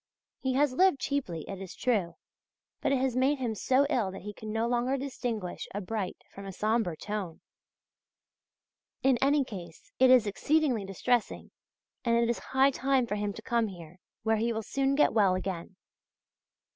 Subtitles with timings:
[0.39, 2.15] He has lived cheaply, it is true,
[2.81, 6.17] but it has made him so ill that he can no longer distinguish a bright
[6.33, 7.39] from a sombre tone.
[9.03, 11.51] In any case it is exceedingly distressing,
[12.03, 15.13] and it is high time for him to come here, where he will soon get
[15.13, 15.75] well again.